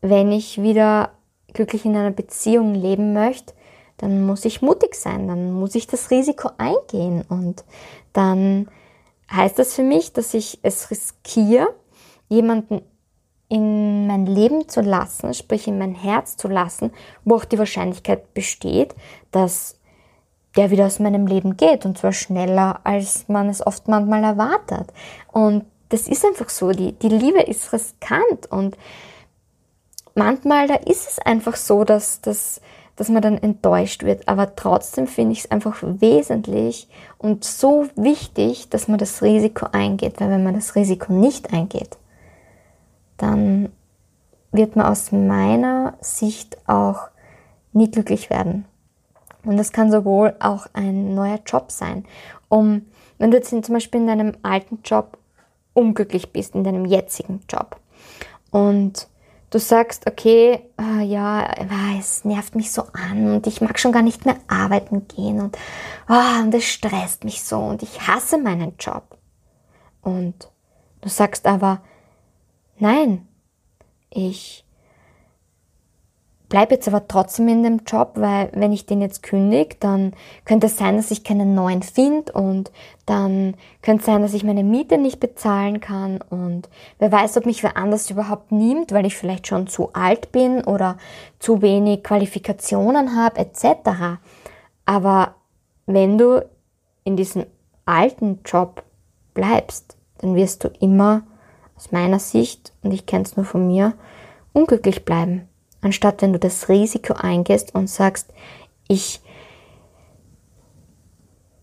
[0.02, 1.12] wenn ich wieder
[1.54, 3.54] glücklich in einer Beziehung leben möchte,
[3.98, 7.64] dann muss ich mutig sein, dann muss ich das Risiko eingehen und
[8.12, 8.68] dann
[9.34, 11.74] heißt das für mich, dass ich es riskiere,
[12.30, 12.82] jemanden
[13.50, 16.92] in mein Leben zu lassen, sprich in mein Herz zu lassen,
[17.24, 18.96] wo auch die Wahrscheinlichkeit besteht,
[19.32, 19.78] dass
[20.56, 24.92] der wieder aus meinem Leben geht und zwar schneller, als man es oft manchmal erwartet.
[25.32, 28.78] Und das ist einfach so, die, die Liebe ist riskant und
[30.16, 32.62] manchmal da ist es einfach so, dass, dass,
[32.96, 38.70] dass man dann enttäuscht wird, aber trotzdem finde ich es einfach wesentlich und so wichtig,
[38.70, 41.98] dass man das Risiko eingeht, weil wenn man das Risiko nicht eingeht,
[43.18, 43.70] dann
[44.52, 47.08] wird man aus meiner Sicht auch
[47.72, 48.66] nie glücklich werden.
[49.44, 52.06] Und das kann sowohl auch ein neuer Job sein.
[52.48, 52.84] Um,
[53.18, 55.18] wenn du jetzt zum Beispiel in deinem alten Job
[55.74, 57.78] unglücklich bist, in deinem jetzigen Job
[58.52, 59.08] und
[59.54, 61.48] du sagst, okay, äh, ja,
[62.00, 65.58] es nervt mich so an und ich mag schon gar nicht mehr arbeiten gehen und,
[66.10, 69.18] oh, und es stresst mich so und ich hasse meinen Job.
[70.02, 70.50] Und
[71.02, 71.82] du sagst aber,
[72.80, 73.28] nein,
[74.10, 74.63] ich
[76.54, 80.14] bleibe jetzt aber trotzdem in dem Job, weil wenn ich den jetzt kündige, dann
[80.46, 82.72] könnte es sein, dass ich keinen neuen finde und
[83.08, 87.48] dann könnte es sein, dass ich meine Miete nicht bezahlen kann und wer weiß, ob
[87.48, 90.98] mich wer anders überhaupt nimmt, weil ich vielleicht schon zu alt bin oder
[91.40, 94.20] zu wenig Qualifikationen habe etc.
[94.86, 95.34] Aber
[95.88, 96.48] wenn du
[97.04, 97.48] in diesem
[97.88, 98.84] alten Job
[99.34, 101.24] bleibst, dann wirst du immer
[101.76, 103.94] aus meiner Sicht, und ich kenne es nur von mir,
[104.54, 105.50] unglücklich bleiben
[105.84, 108.34] anstatt wenn du das Risiko eingehst und sagst,
[108.88, 109.22] ich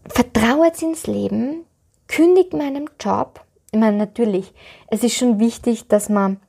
[0.06, 1.64] vertraue jetzt ins Leben,
[2.08, 3.44] kündige meinen Job.
[3.72, 4.52] Ich meine, natürlich,
[4.88, 6.40] es ist schon wichtig, dass man,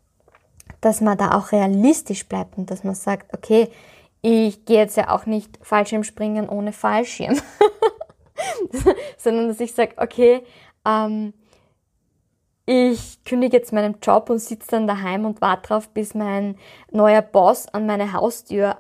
[0.81, 3.69] dass man da auch realistisch bleibt und dass man sagt, okay,
[4.21, 7.39] ich gehe jetzt ja auch nicht Fallschirmspringen ohne Fallschirm,
[9.17, 10.43] sondern dass ich sage, okay,
[10.85, 11.33] ähm,
[12.71, 16.55] ich kündige jetzt meinen Job und sitze dann daheim und warte drauf, bis mein
[16.89, 18.77] neuer Boss an meine Haustür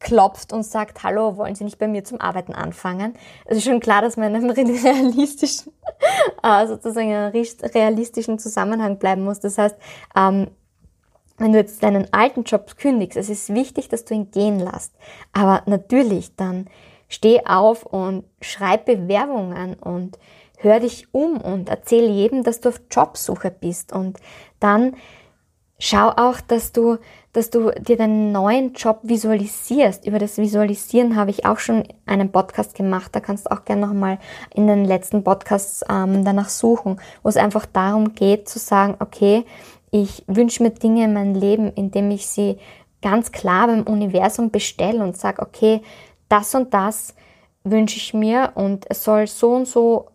[0.00, 3.14] klopft und sagt, hallo, wollen Sie nicht bei mir zum Arbeiten anfangen?
[3.44, 4.50] Es ist schon klar, dass man in einem
[4.84, 5.72] realistischen,
[6.42, 9.40] äh, sozusagen realistischen Zusammenhang bleiben muss.
[9.40, 9.76] Das heißt,
[10.16, 10.48] ähm,
[11.36, 14.94] wenn du jetzt deinen alten Job kündigst, es ist wichtig, dass du ihn gehen lässt.
[15.34, 16.68] Aber natürlich, dann
[17.08, 20.18] steh auf und schreib Bewerbungen und
[20.62, 24.18] hör dich um und erzähl jedem, dass du auf Jobsuche bist und
[24.60, 24.94] dann
[25.78, 26.98] schau auch, dass du,
[27.32, 30.06] dass du dir deinen neuen Job visualisierst.
[30.06, 33.10] Über das Visualisieren habe ich auch schon einen Podcast gemacht.
[33.14, 34.18] Da kannst du auch gerne nochmal
[34.54, 39.44] in den letzten Podcasts ähm, danach suchen, wo es einfach darum geht zu sagen, okay,
[39.90, 42.58] ich wünsche mir Dinge in meinem Leben, indem ich sie
[43.02, 45.82] ganz klar beim Universum bestelle und sage, okay,
[46.28, 47.14] das und das
[47.64, 50.11] wünsche ich mir und es soll so und so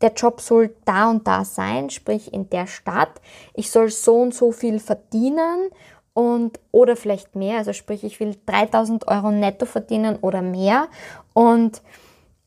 [0.00, 3.20] der Job soll da und da sein, sprich in der Stadt.
[3.54, 5.70] Ich soll so und so viel verdienen
[6.14, 10.88] und oder vielleicht mehr, also sprich ich will 3000 Euro netto verdienen oder mehr
[11.32, 11.82] und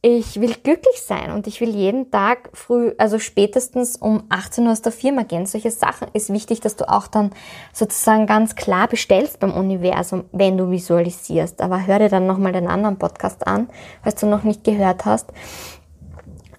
[0.04, 4.72] ich will glücklich sein und ich will jeden Tag früh, also spätestens um 18 Uhr
[4.72, 5.46] aus der Firma gehen.
[5.46, 7.30] Solche Sachen ist wichtig, dass du auch dann
[7.72, 11.62] sozusagen ganz klar bestellst beim Universum, wenn du visualisierst.
[11.62, 13.70] Aber hör dir dann nochmal den anderen Podcast an,
[14.02, 15.30] falls du noch nicht gehört hast.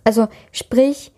[0.04, 1.12] Also sprich,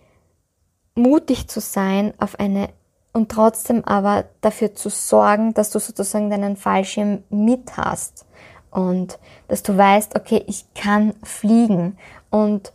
[0.94, 2.68] mutig zu sein auf eine
[3.12, 8.26] und trotzdem aber dafür zu sorgen, dass du sozusagen deinen Fallschirm mit hast
[8.70, 11.96] und dass du weißt, okay, ich kann fliegen.
[12.30, 12.72] Und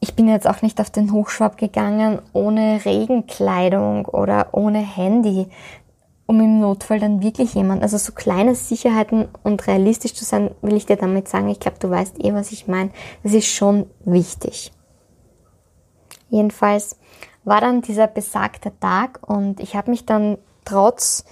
[0.00, 5.48] ich bin jetzt auch nicht auf den Hochschwab gegangen ohne Regenkleidung oder ohne Handy
[6.26, 10.74] um im Notfall dann wirklich jemand, also so kleine Sicherheiten und realistisch zu sein, will
[10.74, 12.90] ich dir damit sagen, ich glaube, du weißt eh, was ich meine.
[13.22, 14.72] Das ist schon wichtig.
[16.30, 16.96] Jedenfalls
[17.44, 21.24] war dann dieser besagte Tag und ich habe mich dann trotz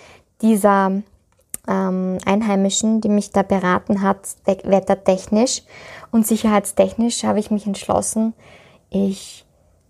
[0.43, 1.03] dieser
[1.67, 5.63] ähm, Einheimischen, die mich da beraten hat, wettertechnisch
[6.11, 8.35] und sicherheitstechnisch, habe ich mich entschlossen,
[8.91, 9.47] ich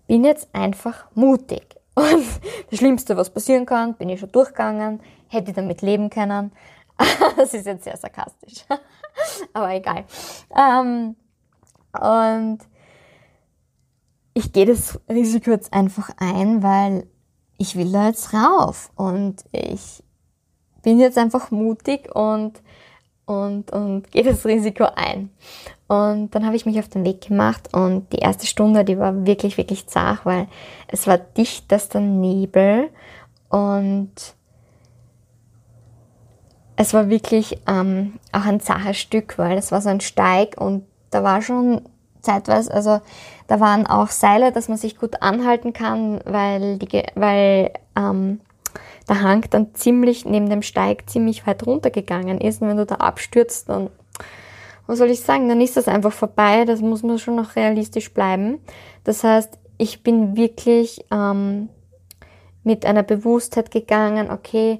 [0.07, 1.75] bin jetzt einfach mutig.
[1.95, 2.25] Und
[2.69, 6.51] das Schlimmste, was passieren kann, bin ich schon durchgegangen, hätte ich damit leben können.
[7.37, 8.65] das ist jetzt sehr sarkastisch.
[9.53, 10.05] Aber egal.
[10.55, 11.15] Ähm,
[11.99, 12.59] und
[14.33, 17.07] ich gehe das Risiko jetzt einfach ein, weil
[17.57, 18.91] ich will da jetzt rauf.
[18.95, 20.03] Und ich
[20.81, 22.61] bin jetzt einfach mutig und,
[23.25, 25.29] und, und gehe das Risiko ein.
[25.87, 29.25] Und dann habe ich mich auf den Weg gemacht und die erste Stunde, die war
[29.25, 30.47] wirklich, wirklich zart, weil
[30.87, 32.89] es war dichtester Nebel
[33.49, 34.11] und
[36.75, 40.85] es war wirklich ähm, auch ein zaches Stück, weil es war so ein Steig und
[41.11, 41.81] da war schon
[42.21, 43.01] zeitweise, also
[43.47, 48.39] da waren auch Seile, dass man sich gut anhalten kann, weil, die, weil ähm,
[49.07, 52.61] der Hang dann ziemlich neben dem Steig ziemlich weit runtergegangen ist.
[52.61, 53.89] Und wenn du da abstürzt, dann,
[54.87, 56.65] was soll ich sagen, dann ist das einfach vorbei.
[56.65, 58.59] Das muss man schon noch realistisch bleiben.
[59.03, 61.69] Das heißt, ich bin wirklich ähm,
[62.63, 64.79] mit einer Bewusstheit gegangen, okay,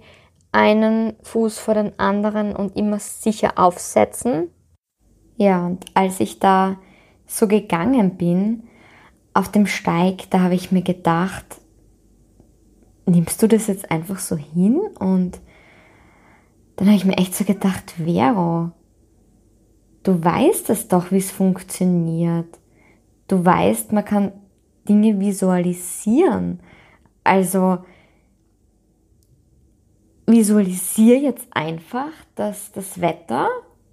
[0.52, 4.50] einen Fuß vor den anderen und immer sicher aufsetzen.
[5.36, 6.78] Ja, und als ich da
[7.26, 8.64] so gegangen bin,
[9.34, 11.46] auf dem Steig, da habe ich mir gedacht,
[13.06, 14.80] nimmst du das jetzt einfach so hin?
[15.00, 15.40] Und
[16.76, 18.72] dann habe ich mir echt so gedacht, Vero,
[20.04, 22.60] du weißt es doch, wie es funktioniert.
[23.28, 24.32] Du weißt, man kann
[24.88, 26.60] Dinge visualisieren.
[27.24, 27.80] Also
[30.26, 33.48] visualisiere jetzt einfach, dass das Wetter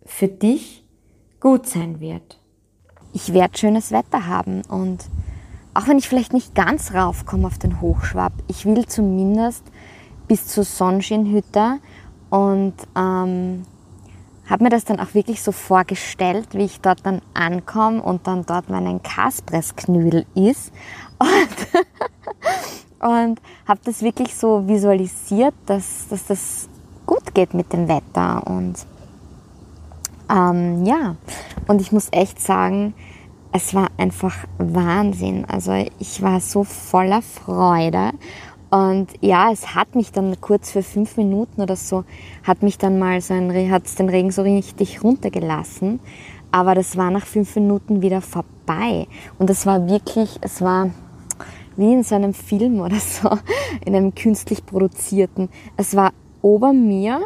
[0.05, 0.85] für dich
[1.41, 2.41] gut sein wird.
[3.13, 5.05] Ich werde schönes Wetter haben und
[5.75, 9.65] auch wenn ich vielleicht nicht ganz raufkomme auf den Hochschwab, ich will zumindest
[10.27, 11.79] bis zur Sonnenschinhütte
[12.31, 13.65] und ähm,
[14.49, 18.45] habe mir das dann auch wirklich so vorgestellt, wie ich dort dann ankomme und dann
[18.45, 20.73] dort meinen Kaspressknödel ist
[21.19, 21.69] und,
[23.09, 26.69] und habe das wirklich so visualisiert, dass, dass das
[27.07, 28.75] gut geht mit dem Wetter und
[30.29, 31.17] ähm, ja,
[31.67, 32.95] und ich muss echt sagen,
[33.53, 35.45] es war einfach Wahnsinn.
[35.47, 38.13] Also ich war so voller Freude.
[38.71, 42.05] Und ja, es hat mich dann kurz für fünf Minuten oder so,
[42.45, 45.99] hat mich dann mal so ein, hat den Regen so richtig runtergelassen.
[46.53, 49.09] Aber das war nach fünf Minuten wieder vorbei.
[49.39, 50.91] Und es war wirklich, es war
[51.77, 53.31] wie in so einem Film oder so,
[53.85, 55.49] in einem künstlich produzierten.
[55.77, 57.21] Es war ober mir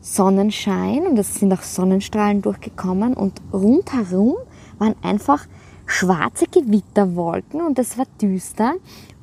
[0.00, 4.36] Sonnenschein und es sind auch Sonnenstrahlen durchgekommen und rundherum
[4.78, 5.46] waren einfach
[5.86, 8.74] schwarze Gewitterwolken und es war düster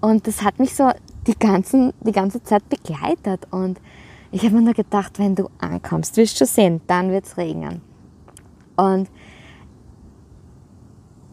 [0.02, 0.91] und das hat mich so
[1.28, 3.80] die, ganzen, die ganze Zeit begleitet und
[4.32, 7.82] ich habe mir nur gedacht, wenn du ankommst, wirst du sehen, dann wird es regnen.
[8.76, 9.10] Und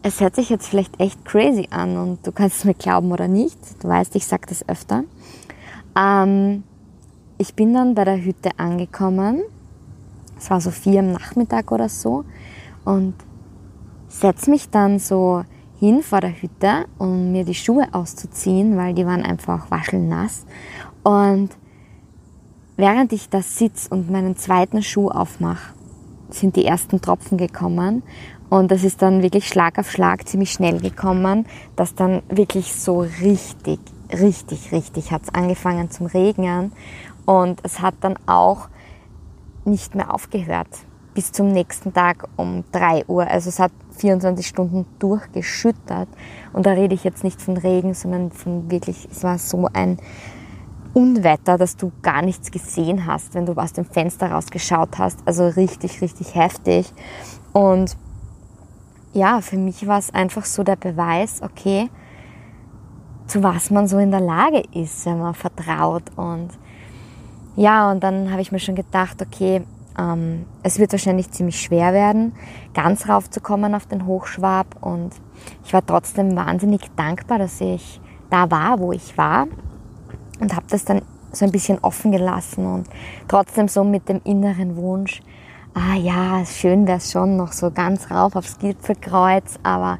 [0.03, 3.27] es hört sich jetzt vielleicht echt crazy an und du kannst es mir glauben oder
[3.27, 3.57] nicht.
[3.81, 5.03] Du weißt, ich sage das öfter.
[5.97, 6.63] Ähm,
[7.37, 9.43] ich bin dann bei der Hütte angekommen.
[10.37, 12.25] Es war so vier am Nachmittag oder so.
[12.85, 13.15] Und
[14.13, 15.43] setze mich dann so
[15.79, 20.45] hin vor der Hütte, um mir die Schuhe auszuziehen, weil die waren einfach waschelnass.
[21.03, 21.49] Und
[22.77, 25.73] während ich da sitze und meinen zweiten Schuh aufmache,
[26.29, 28.03] sind die ersten Tropfen gekommen.
[28.49, 31.45] Und das ist dann wirklich Schlag auf Schlag ziemlich schnell gekommen,
[31.75, 33.79] dass dann wirklich so richtig,
[34.11, 36.71] richtig, richtig hat es angefangen zum Regnen.
[37.25, 38.69] Und es hat dann auch
[39.65, 40.67] nicht mehr aufgehört
[41.13, 43.27] bis zum nächsten Tag um 3 Uhr.
[43.27, 46.07] Also es hat 24 Stunden durchgeschüttet.
[46.51, 49.97] Und da rede ich jetzt nicht von Regen, sondern von wirklich, es war so ein
[50.93, 55.19] Unwetter, dass du gar nichts gesehen hast, wenn du aus dem Fenster rausgeschaut hast.
[55.25, 56.93] Also richtig, richtig heftig.
[57.51, 57.97] Und
[59.13, 61.89] ja, für mich war es einfach so der Beweis, okay,
[63.27, 66.03] zu was man so in der Lage ist, wenn man vertraut.
[66.15, 66.49] Und
[67.55, 69.63] ja, und dann habe ich mir schon gedacht, okay,
[69.97, 72.33] ähm, es wird wahrscheinlich ziemlich schwer werden,
[72.73, 74.67] ganz raufzukommen auf den Hochschwab.
[74.81, 75.11] Und
[75.65, 79.47] ich war trotzdem wahnsinnig dankbar, dass ich da war, wo ich war.
[80.39, 82.87] Und habe das dann so ein bisschen offen gelassen und
[83.27, 85.21] trotzdem so mit dem inneren Wunsch,
[85.73, 89.97] ah ja, schön wäre es schon noch so ganz rauf aufs Gipfelkreuz, aber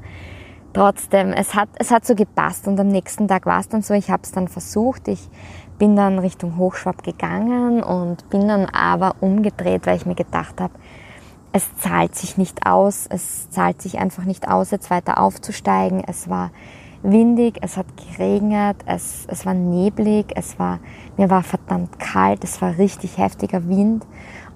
[0.74, 3.94] trotzdem, es hat, es hat so gepasst und am nächsten Tag war es dann so,
[3.94, 5.30] ich habe es dann versucht, ich
[5.84, 10.72] bin dann Richtung Hochschwab gegangen und bin dann aber umgedreht, weil ich mir gedacht habe,
[11.52, 16.02] es zahlt sich nicht aus, es zahlt sich einfach nicht aus, jetzt weiter aufzusteigen.
[16.08, 16.52] Es war
[17.02, 20.80] windig, es hat geregnet, es, es war neblig, es war,
[21.18, 24.06] mir war verdammt kalt, es war richtig heftiger Wind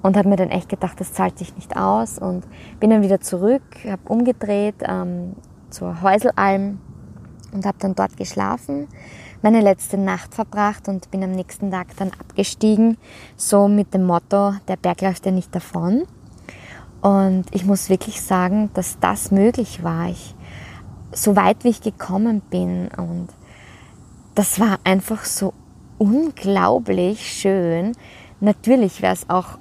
[0.04, 2.48] und habe mir dann echt gedacht, das zahlt sich nicht aus und
[2.80, 5.36] bin dann wieder zurück, habe umgedreht ähm,
[5.72, 6.80] zur Häuselalm
[7.52, 8.88] und habe dann dort geschlafen,
[9.42, 12.98] meine letzte Nacht verbracht und bin am nächsten Tag dann abgestiegen,
[13.36, 16.04] so mit dem Motto, der Berg läuft ja nicht davon.
[17.02, 20.10] Und ich muss wirklich sagen, dass das möglich war.
[20.10, 20.36] Ich,
[21.12, 23.30] so weit wie ich gekommen bin und
[24.36, 25.54] das war einfach so
[25.98, 27.94] unglaublich schön.
[28.40, 29.58] Natürlich wäre es auch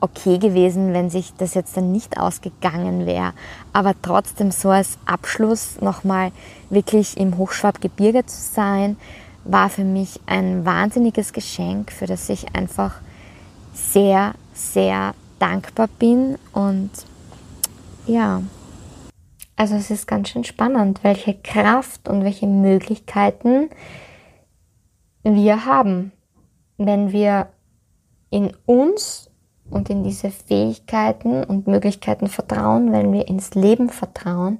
[0.00, 3.32] okay gewesen, wenn sich das jetzt dann nicht ausgegangen wäre.
[3.72, 6.32] Aber trotzdem so als Abschluss nochmal
[6.68, 8.96] wirklich im Hochschwabgebirge zu sein,
[9.44, 13.00] war für mich ein wahnsinniges Geschenk, für das ich einfach
[13.72, 16.36] sehr, sehr dankbar bin.
[16.52, 16.90] Und
[18.06, 18.42] ja,
[19.56, 23.70] also es ist ganz schön spannend, welche Kraft und welche Möglichkeiten
[25.22, 26.12] wir haben,
[26.78, 27.48] wenn wir
[28.30, 29.29] in uns
[29.70, 34.58] und in diese Fähigkeiten und Möglichkeiten vertrauen, wenn wir ins Leben vertrauen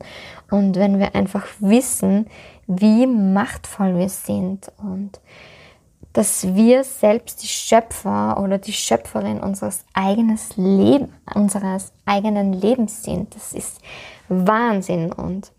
[0.51, 2.27] und wenn wir einfach wissen,
[2.67, 5.21] wie machtvoll wir sind und
[6.13, 13.35] dass wir selbst die Schöpfer oder die Schöpferin unseres eigenen Lebens, unseres eigenen Lebens sind.
[13.35, 13.81] Das ist
[14.29, 15.53] Wahnsinn und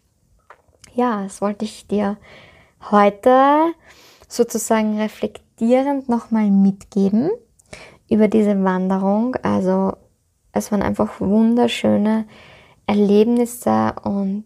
[0.93, 2.18] ja, das wollte ich dir
[2.89, 3.74] heute
[4.28, 7.32] sozusagen reflektierend nochmal mitgeben
[8.12, 9.36] über diese Wanderung.
[9.41, 9.93] Also
[10.51, 12.26] es waren einfach wunderschöne
[12.86, 14.45] Erlebnisse und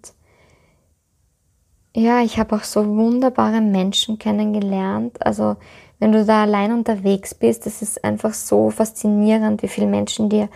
[1.95, 5.25] ja, ich habe auch so wunderbare Menschen kennengelernt.
[5.25, 5.55] Also
[5.99, 10.49] wenn du da allein unterwegs bist, das ist einfach so faszinierend, wie viele Menschen dir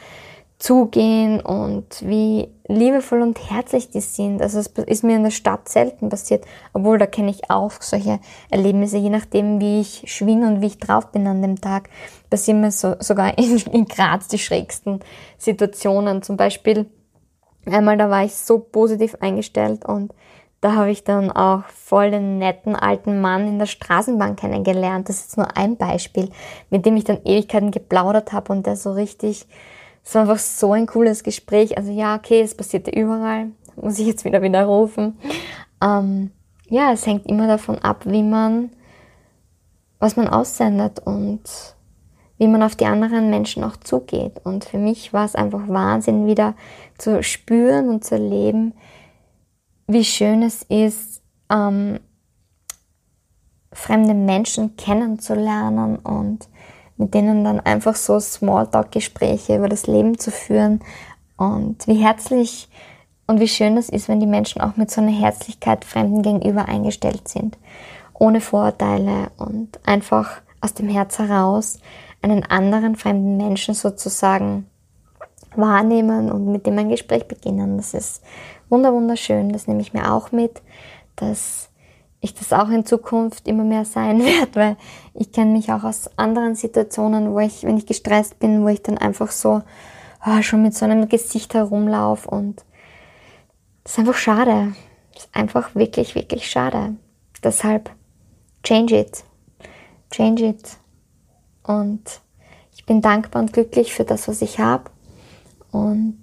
[0.60, 4.42] zugehen und wie liebevoll und herzlich die sind.
[4.42, 8.20] Also es ist mir in der Stadt selten passiert, obwohl da kenne ich auch solche
[8.50, 11.90] Erlebnisse, je nachdem wie ich schwinge und wie ich drauf bin an dem Tag,
[12.30, 15.00] passieren mir so, sogar in, in Graz die schrägsten
[15.38, 16.22] Situationen.
[16.22, 16.88] Zum Beispiel
[17.66, 20.14] einmal, da war ich so positiv eingestellt und
[20.62, 25.08] da habe ich dann auch voll den netten alten Mann in der Straßenbahn kennengelernt.
[25.08, 26.30] Das ist nur ein Beispiel,
[26.70, 29.48] mit dem ich dann Ewigkeiten geplaudert habe und der so richtig
[30.04, 31.78] es war einfach so ein cooles Gespräch.
[31.78, 33.52] Also ja, okay, es passierte überall.
[33.76, 35.18] Muss ich jetzt wieder widerrufen.
[35.82, 36.32] Ähm,
[36.68, 38.72] ja, es hängt immer davon ab, wie man,
[40.00, 41.42] was man aussendet und
[42.38, 44.42] wie man auf die anderen Menschen auch zugeht.
[44.44, 46.56] Und für mich war es einfach Wahnsinn, wieder
[46.98, 48.74] zu spüren und zu erleben,
[49.88, 51.22] wie schön es ist,
[51.52, 52.00] ähm,
[53.74, 56.48] fremde Menschen kennenzulernen und
[57.00, 60.82] mit denen dann einfach so Smalltalk-Gespräche über das Leben zu führen.
[61.38, 62.68] Und wie herzlich
[63.26, 66.66] und wie schön es ist, wenn die Menschen auch mit so einer Herzlichkeit Fremden gegenüber
[66.66, 67.58] eingestellt sind,
[68.14, 71.80] ohne Vorurteile und einfach aus dem Herz heraus
[72.22, 74.66] einen anderen fremden Menschen sozusagen
[75.56, 77.78] wahrnehmen und mit dem ein Gespräch beginnen.
[77.78, 78.22] Das ist
[78.68, 80.62] wunderschön, das nehme ich mir auch mit,
[81.16, 81.69] dass
[82.22, 84.78] ich das auch in Zukunft immer mehr sein werde, weil
[85.14, 88.82] ich kenne mich auch aus anderen Situationen, wo ich, wenn ich gestresst bin, wo ich
[88.82, 89.62] dann einfach so
[90.26, 92.64] oh, schon mit so einem Gesicht herumlaufe und
[93.84, 94.74] das ist einfach schade.
[95.14, 96.96] Das ist einfach wirklich, wirklich schade.
[97.44, 97.90] Deshalb
[98.64, 99.24] change it.
[100.12, 100.78] Change it.
[101.64, 102.22] Und
[102.76, 104.92] ich bin dankbar und glücklich für das, was ich habe.
[105.72, 106.20] Und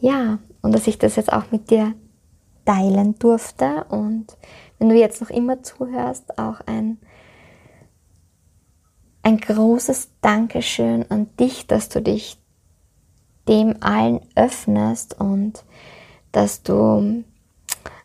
[0.00, 1.94] ja, und dass ich das jetzt auch mit dir
[2.64, 4.26] teilen durfte und
[4.78, 6.98] wenn du jetzt noch immer zuhörst, auch ein,
[9.22, 12.38] ein großes Dankeschön an dich, dass du dich
[13.48, 15.64] dem allen öffnest und
[16.32, 17.24] dass du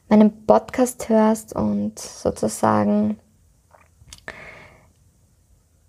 [0.10, 3.20] meinen Podcast hörst und sozusagen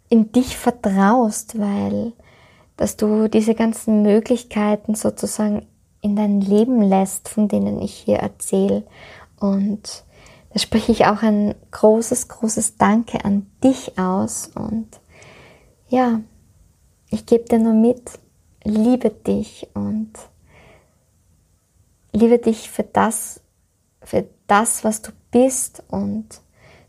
[0.09, 2.13] in dich vertraust, weil
[2.77, 5.67] dass du diese ganzen Möglichkeiten sozusagen
[6.01, 8.85] in dein Leben lässt, von denen ich hier erzähle.
[9.39, 10.05] Und
[10.55, 14.89] da spreche ich auch ein großes, großes Danke an dich aus und
[15.89, 16.21] ja,
[17.11, 18.21] ich gebe dir nur mit,
[18.63, 20.13] liebe dich und
[22.13, 23.41] liebe dich für das,
[24.01, 26.41] für das, was du bist und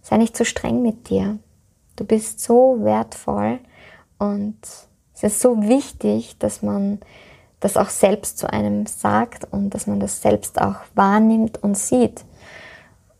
[0.03, 1.39] sei nicht zu streng mit dir.
[1.95, 3.57] Du bist so wertvoll
[4.19, 4.59] und
[5.15, 6.99] es ist so wichtig, dass man
[7.61, 12.23] das auch selbst zu einem sagt und dass man das selbst auch wahrnimmt und sieht.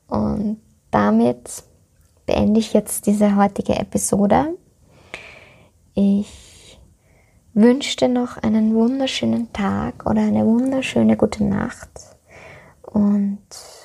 [0.08, 1.64] Und damit
[2.26, 4.58] beende ich jetzt diese heutige Episode.
[5.93, 6.80] Ich
[7.53, 11.89] wünsche dir noch einen wunderschönen Tag oder eine wunderschöne gute Nacht.
[12.84, 13.39] Und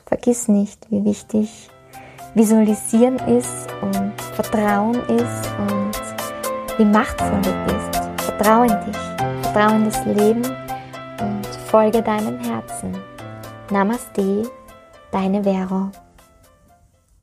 [0.07, 1.71] vergiss nicht, wie wichtig
[2.35, 8.25] Visualisieren ist und Vertrauen ist und wie machtvoll du bist.
[8.25, 10.43] Vertrau in dich, vertrau in das Leben
[11.21, 12.97] und folge deinem Herzen.
[13.71, 14.49] Namaste,
[15.11, 15.91] deine Vero.